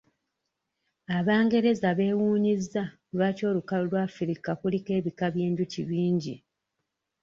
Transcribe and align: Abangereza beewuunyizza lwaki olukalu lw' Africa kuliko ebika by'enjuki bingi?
Abangereza 1.17 1.89
beewuunyizza 1.97 2.83
lwaki 3.13 3.43
olukalu 3.49 3.83
lw' 3.91 4.03
Africa 4.05 4.49
kuliko 4.61 4.89
ebika 4.99 5.25
by'enjuki 5.33 5.81
bingi? 5.89 6.35